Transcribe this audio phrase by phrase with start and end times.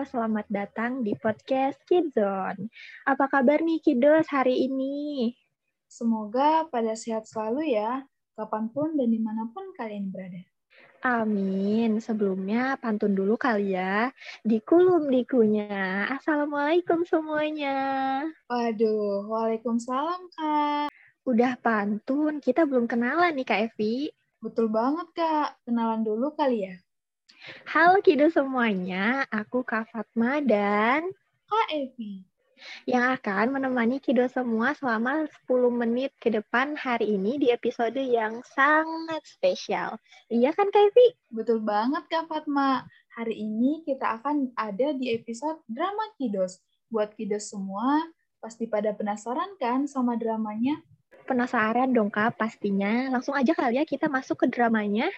[0.00, 2.72] selamat datang di podcast Kidzone.
[3.04, 5.28] Apa kabar nih Kiddos hari ini?
[5.92, 10.40] Semoga pada sehat selalu ya, kapan pun dan di mana pun kalian berada.
[11.04, 12.00] Amin.
[12.00, 14.08] Sebelumnya pantun dulu kali ya.
[14.40, 16.08] Dikulum dikunya.
[16.08, 17.76] Assalamualaikum semuanya.
[18.48, 20.88] Waduh, waalaikumsalam kak.
[21.28, 24.08] Udah pantun, kita belum kenalan nih Kak Evi.
[24.40, 26.80] Betul banget kak, kenalan dulu kali ya.
[27.64, 31.08] Halo Kido semuanya, aku Kak Fatma dan
[31.48, 32.20] Kak Evi.
[32.84, 38.44] yang akan menemani Kido semua selama 10 menit ke depan hari ini di episode yang
[38.44, 39.96] sangat spesial.
[40.28, 41.16] Iya kan Kak Evi?
[41.32, 42.84] Betul banget Kak Fatma.
[43.16, 46.60] Hari ini kita akan ada di episode Drama Kidos.
[46.92, 48.04] Buat Kidos semua,
[48.44, 50.76] pasti pada penasaran kan sama dramanya?
[51.24, 53.08] Penasaran dong Kak pastinya.
[53.08, 55.08] Langsung aja kali ya kita masuk ke dramanya.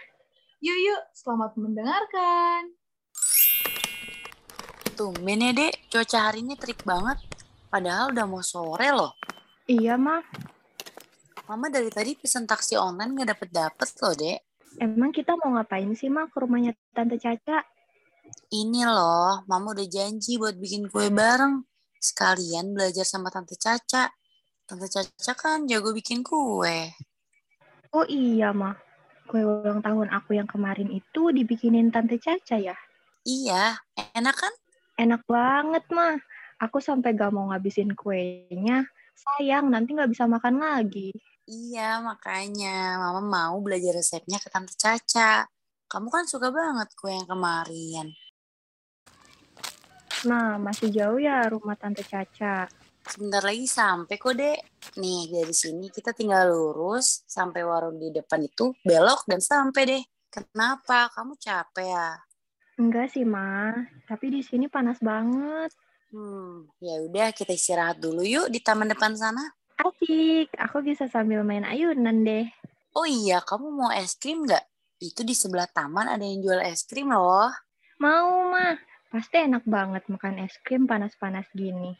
[0.62, 2.70] Yuk yuk, selamat mendengarkan.
[4.94, 5.91] Tumben ya, Dek.
[5.91, 7.18] Cuaca hari ini terik banget.
[7.66, 9.10] Padahal udah mau sore loh.
[9.66, 10.22] Iya mah,
[11.50, 14.38] Mama dari tadi pesen taksi online nggak dapet-dapet loh, Dek.
[14.78, 17.66] emang kita mau ngapain sih mah ke rumahnya Tante Caca?
[18.55, 21.66] Ini loh, Mama udah janji buat bikin kue bareng.
[21.98, 24.14] Sekalian belajar sama Tante Caca.
[24.62, 26.94] Tante Caca kan jago bikin kue.
[27.90, 28.78] Oh iya mah,
[29.28, 32.76] kue ulang tahun aku yang kemarin itu dibikinin Tante Caca ya?
[33.22, 33.78] Iya,
[34.18, 34.52] enak kan?
[34.98, 36.18] Enak banget mah.
[36.62, 38.86] Aku sampai gak mau ngabisin kuenya.
[39.14, 41.10] Sayang, nanti gak bisa makan lagi.
[41.46, 45.46] Iya, makanya Mama mau belajar resepnya ke Tante Caca.
[45.90, 48.14] Kamu kan suka banget kue yang kemarin.
[50.22, 52.70] Nah, masih jauh ya rumah Tante Caca.
[53.03, 54.58] Sebentar lagi sampai kok, Dek.
[55.03, 60.03] Nih, dari sini kita tinggal lurus sampai warung di depan itu, belok dan sampai deh.
[60.33, 61.11] Kenapa?
[61.12, 62.08] Kamu capek ya?
[62.80, 63.74] Enggak sih, Ma.
[64.08, 65.74] Tapi di sini panas banget.
[66.12, 69.41] Hmm, ya udah kita istirahat dulu yuk di taman depan sana.
[69.80, 72.46] Asik, aku bisa sambil main ayunan deh.
[72.92, 74.61] Oh iya, kamu mau es krim nggak?
[75.01, 77.48] Itu di sebelah taman ada yang jual es krim loh.
[77.96, 78.77] Mau, Ma.
[79.08, 81.96] Pasti enak banget makan es krim panas-panas gini.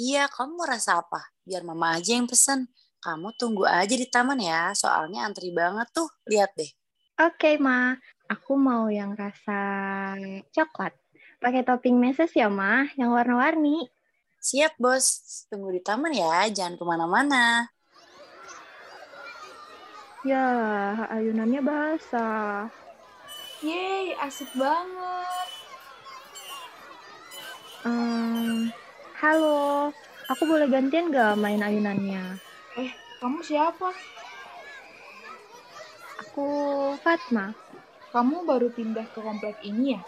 [0.00, 1.20] Iya, kamu mau rasa apa?
[1.44, 2.72] Biar mama aja yang pesen.
[3.04, 6.08] Kamu tunggu aja di taman ya, soalnya antri banget tuh.
[6.24, 6.72] Lihat deh.
[7.20, 7.92] Oke, Ma.
[8.32, 9.60] Aku mau yang rasa
[10.56, 10.96] coklat.
[11.36, 13.92] Pakai topping meses ya, Ma, yang warna-warni.
[14.40, 15.20] Siap, bos.
[15.52, 17.68] Tunggu di taman ya, jangan ke mana-mana.
[20.24, 20.48] Ya,
[21.12, 22.72] ayunannya basah.
[23.60, 25.48] Yeay, asik banget.
[27.84, 28.72] Ehm,
[29.20, 29.90] halo,
[30.28, 32.40] aku boleh gantian gak main ayunannya?
[33.20, 33.92] Kamu siapa?
[36.24, 36.46] Aku
[37.04, 37.52] Fatma.
[38.10, 40.00] Kamu baru pindah ke komplek ini ya?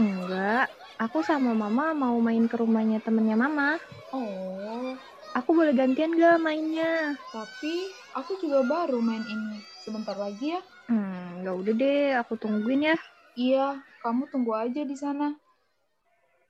[0.00, 3.76] Enggak, aku sama mama mau main ke rumahnya temennya mama.
[4.10, 4.96] Oh,
[5.34, 7.18] Aku boleh gantian gak mainnya?
[7.34, 9.58] tapi aku juga baru main ini.
[9.82, 10.60] Sebentar lagi ya.
[10.86, 12.96] Hmm, ya udah deh, aku tungguin ya.
[13.34, 15.34] Iya, kamu tunggu aja di sana.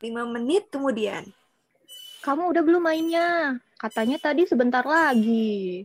[0.05, 1.25] 5 menit kemudian.
[2.25, 3.61] Kamu udah belum mainnya?
[3.77, 5.85] Katanya tadi sebentar lagi.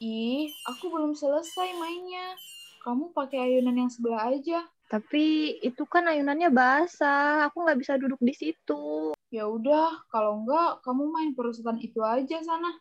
[0.00, 2.32] Ih, aku belum selesai mainnya.
[2.80, 4.64] Kamu pakai ayunan yang sebelah aja.
[4.88, 9.12] Tapi itu kan ayunannya basah, aku nggak bisa duduk di situ.
[9.28, 12.72] Ya udah, kalau enggak kamu main perusahaan itu aja sana.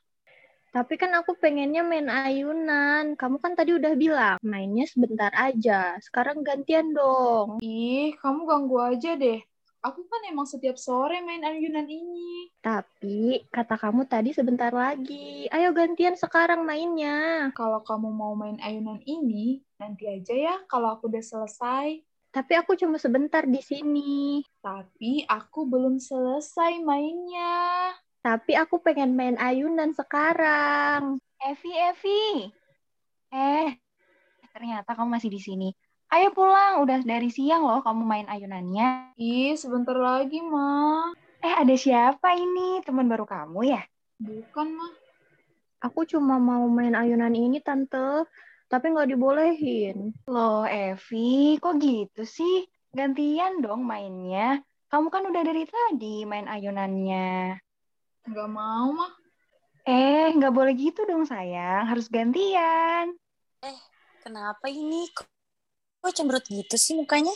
[0.72, 3.19] Tapi kan aku pengennya main ayunan.
[3.19, 6.00] Kamu kan tadi udah bilang, mainnya sebentar aja.
[6.00, 7.59] Sekarang gantian dong.
[7.59, 9.44] Ih, kamu ganggu aja deh.
[9.85, 12.50] Aku kan emang setiap sore main ayunan ini.
[12.57, 15.46] Tapi kata kamu tadi sebentar lagi.
[15.53, 17.53] Ayo gantian sekarang mainnya.
[17.53, 22.01] Kalau kamu mau main ayunan ini, nanti aja ya kalau aku udah selesai.
[22.34, 24.41] Tapi aku cuma sebentar di sini.
[24.57, 27.94] Tapi aku belum selesai mainnya.
[28.25, 31.22] Tapi aku pengen main ayunan sekarang.
[31.45, 32.25] Evi, Evi.
[33.30, 33.69] Eh,
[34.50, 35.69] ternyata kamu masih di sini.
[36.13, 39.18] Ayo pulang, udah dari siang loh kamu main ayunannya.
[39.18, 41.10] Ih, sebentar lagi, Ma.
[41.42, 42.86] Eh, ada siapa ini?
[42.86, 43.81] Teman baru kamu ya?
[44.22, 44.88] Bukan, Ma.
[45.81, 48.30] Aku cuma mau main ayunan ini, Tante.
[48.69, 50.13] Tapi nggak dibolehin.
[50.30, 52.66] Loh, Evi, kok gitu sih?
[52.94, 54.62] Gantian dong mainnya.
[54.90, 57.60] Kamu kan udah dari tadi main ayunannya.
[58.30, 59.10] Nggak mau, Ma.
[59.86, 61.86] Eh, nggak boleh gitu dong sayang.
[61.86, 63.13] Harus gantian.
[64.25, 65.06] Kenapa ini?
[65.13, 65.35] Kok,
[66.06, 67.34] kok cemberut gitu sih mukanya?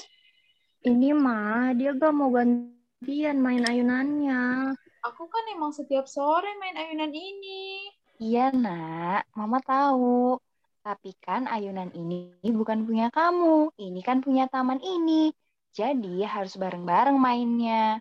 [0.86, 4.78] Ini mah, dia gak mau gantian main ayunannya.
[5.10, 7.90] Aku kan emang setiap sore main ayunan ini.
[8.22, 9.26] Iya, nak.
[9.34, 10.38] Mama tahu.
[10.86, 13.74] Tapi kan ayunan ini bukan punya kamu.
[13.74, 15.34] Ini kan punya taman ini.
[15.74, 17.98] Jadi harus bareng-bareng mainnya.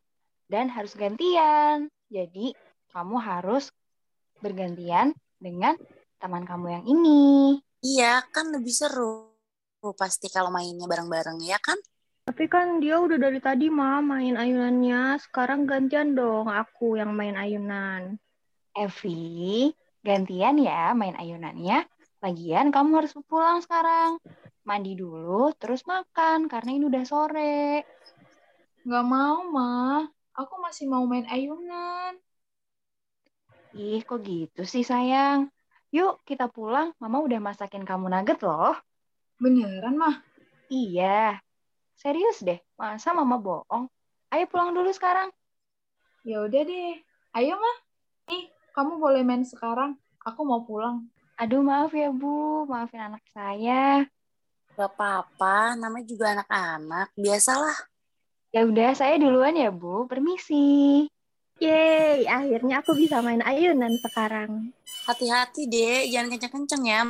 [0.48, 1.92] dan harus gantian.
[2.08, 2.56] Jadi,
[2.88, 3.68] kamu harus
[4.40, 5.76] bergantian dengan
[6.16, 7.20] teman kamu yang ini.
[7.84, 9.27] Iya, kan lebih seru.
[9.78, 11.78] Pasti kalau mainnya bareng-bareng, ya kan?
[12.28, 15.16] Tapi kan dia udah dari tadi mah main ayunannya.
[15.22, 18.18] Sekarang gantian dong aku yang main ayunan.
[18.76, 19.72] Evi,
[20.04, 21.88] gantian ya main ayunannya.
[22.20, 24.20] Lagian kamu harus pulang sekarang.
[24.66, 27.86] Mandi dulu, terus makan, karena ini udah sore.
[28.84, 30.04] Nggak mau, Ma.
[30.36, 32.18] Aku masih mau main ayunan.
[33.72, 35.48] Ih, kok gitu sih sayang?
[35.94, 36.92] Yuk, kita pulang.
[37.00, 38.76] Mama udah masakin kamu nugget loh.
[39.38, 40.18] Beneran, mah?
[40.66, 41.38] Iya.
[41.94, 43.86] Serius deh, masa mama bohong?
[44.34, 45.30] Ayo pulang dulu sekarang.
[46.26, 46.98] Ya udah deh.
[47.38, 47.76] Ayo, mah.
[48.28, 49.94] Nih, kamu boleh main sekarang.
[50.26, 51.06] Aku mau pulang.
[51.38, 52.66] Aduh, maaf ya, Bu.
[52.66, 54.02] Maafin anak saya.
[54.74, 57.14] Gak apa-apa, namanya juga anak-anak.
[57.14, 57.78] Biasalah.
[58.50, 60.10] Ya udah, saya duluan ya, Bu.
[60.10, 61.06] Permisi.
[61.62, 64.74] Yeay, akhirnya aku bisa main ayunan sekarang.
[65.06, 66.10] Hati-hati, deh.
[66.10, 67.06] Jangan kenceng-kenceng ya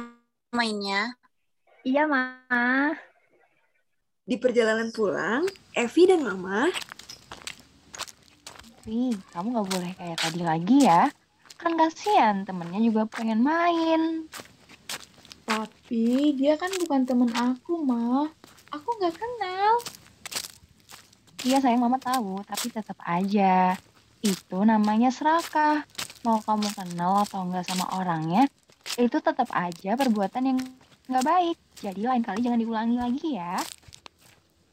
[0.52, 1.16] mainnya.
[1.88, 2.92] Iya, Ma.
[4.28, 6.68] Di perjalanan pulang, Evi dan Mama
[8.84, 11.08] Ih, kamu gak boleh kayak tadi lagi ya.
[11.56, 14.28] Kan kasihan, temennya juga pengen main.
[15.48, 18.28] Tapi dia kan bukan temen aku, mah.
[18.68, 19.72] Aku nggak kenal.
[21.40, 23.80] Iya sayang mama tahu, tapi tetap aja.
[24.20, 25.88] Itu namanya serakah.
[26.20, 28.44] Mau kamu kenal atau enggak sama orangnya,
[29.00, 30.60] itu tetap aja perbuatan yang
[31.08, 31.56] nggak baik.
[31.80, 33.56] Jadi lain kali jangan diulangi lagi ya.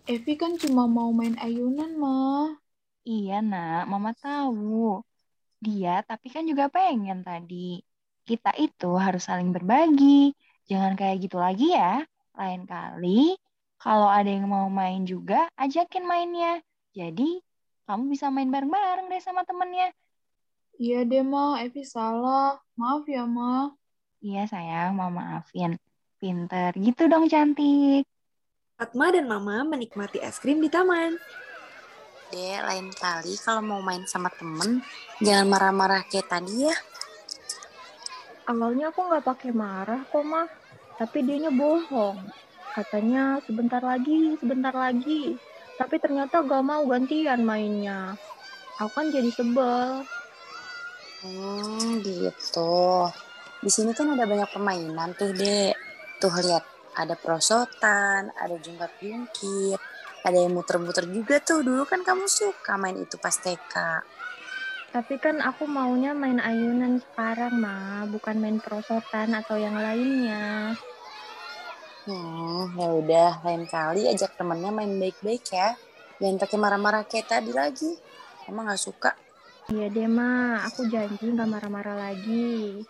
[0.06, 2.60] Evi kan cuma mau main ayunan, mah.
[3.08, 5.02] Iya nak, mama tahu.
[5.64, 7.82] Dia tapi kan juga pengen tadi.
[8.26, 10.36] Kita itu harus saling berbagi.
[10.70, 12.06] Jangan kayak gitu lagi ya.
[12.36, 13.38] Lain kali,
[13.80, 16.60] kalau ada yang mau main juga, ajakin mainnya.
[16.92, 17.40] Jadi,
[17.86, 19.94] kamu bisa main bareng-bareng deh sama temennya.
[20.82, 21.62] Iya deh, mah.
[21.64, 22.60] Evi salah.
[22.76, 23.72] Maaf ya, mah.
[24.26, 25.78] Iya sayang, mau maafin.
[26.26, 28.02] Pinter gitu dong cantik.
[28.82, 31.22] Fatma dan Mama menikmati es krim di taman.
[32.34, 34.82] Dek, lain kali kalau mau main sama temen,
[35.22, 36.74] jangan marah-marah kayak tadi ya.
[38.50, 40.50] Awalnya aku nggak pakai marah kok, Ma.
[40.98, 42.18] Tapi dianya bohong.
[42.74, 45.38] Katanya sebentar lagi, sebentar lagi.
[45.78, 48.18] Tapi ternyata gak mau gantian mainnya.
[48.82, 50.02] Aku kan jadi sebel.
[51.22, 53.06] Hmm, gitu.
[53.62, 55.85] Di sini kan ada banyak permainan tuh, Dek.
[56.16, 56.64] Tuh lihat,
[56.96, 59.80] ada perosotan, ada jungkat-jungkit,
[60.24, 61.60] ada yang muter-muter juga tuh.
[61.62, 63.76] Dulu kan kamu suka main itu pas TK.
[64.96, 68.08] Tapi kan aku maunya main ayunan sekarang, Ma.
[68.08, 70.72] Bukan main perosotan atau yang lainnya.
[72.08, 75.76] Hmm, ya udah, lain kali ajak temennya main baik-baik ya.
[76.24, 77.92] Jangan pakai marah-marah kayak tadi lagi.
[78.48, 79.12] Emang nggak suka.
[79.68, 80.62] Iya deh, Ma.
[80.70, 82.86] Aku janji gak marah-marah lagi.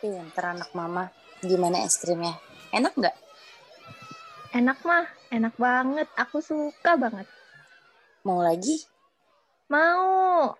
[0.00, 1.19] Pinter anak mama.
[1.40, 2.36] Gimana es krimnya?
[2.68, 3.16] Enak nggak?
[4.52, 5.08] Enak, mah.
[5.32, 6.08] Enak banget.
[6.12, 7.24] Aku suka banget.
[8.28, 8.84] Mau lagi?
[9.72, 10.52] Mau.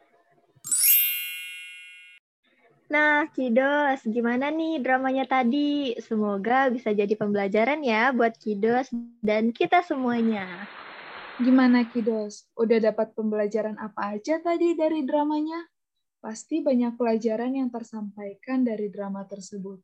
[2.90, 5.94] Nah, Kidos, gimana nih dramanya tadi?
[6.00, 8.88] Semoga bisa jadi pembelajaran ya buat Kidos
[9.20, 10.64] dan kita semuanya.
[11.36, 12.48] Gimana, Kidos?
[12.56, 15.60] Udah dapat pembelajaran apa aja tadi dari dramanya?
[16.24, 19.78] Pasti banyak pelajaran yang tersampaikan dari drama tersebut.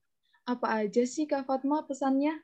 [0.46, 2.38] Apa aja sih, Kak Fatma, pesannya?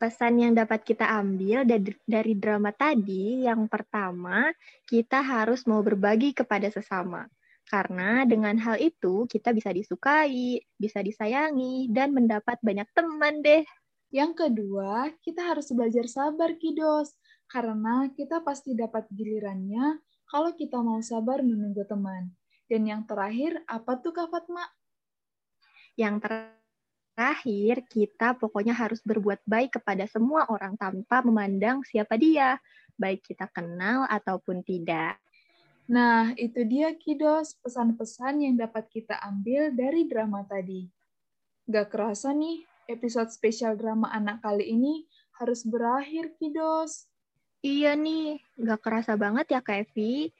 [0.00, 4.48] Pesan yang dapat kita ambil dari, dari drama tadi, yang pertama,
[4.88, 7.28] kita harus mau berbagi kepada sesama.
[7.68, 13.68] Karena dengan hal itu kita bisa disukai, bisa disayangi, dan mendapat banyak teman deh.
[14.08, 17.12] Yang kedua, kita harus belajar sabar, Kidos.
[17.44, 22.32] Karena kita pasti dapat gilirannya kalau kita mau sabar menunggu teman.
[22.64, 24.64] Dan yang terakhir, apa tuh Kak Fatma?
[26.00, 26.16] Yang
[27.14, 32.58] terakhir, kita pokoknya harus berbuat baik kepada semua orang tanpa memandang siapa dia,
[32.98, 35.16] baik kita kenal ataupun tidak.
[35.84, 40.88] Nah, itu dia Kidos, pesan-pesan yang dapat kita ambil dari drama tadi.
[41.70, 45.04] Gak kerasa nih, episode spesial drama anak kali ini
[45.38, 47.06] harus berakhir, Kidos.
[47.64, 50.32] Iya nih, gak kerasa banget ya Kak Evi.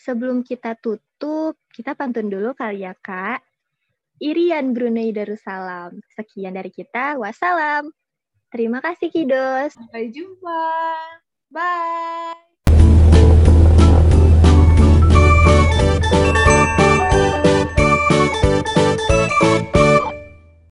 [0.00, 3.49] Sebelum kita tutup, kita pantun dulu kali ya Kak.
[4.20, 5.96] Irian Brunei Darussalam.
[6.12, 7.88] Sekian dari kita, wassalam.
[8.52, 9.72] Terima kasih Kidos.
[9.74, 10.62] Sampai jumpa.
[11.50, 12.39] Bye.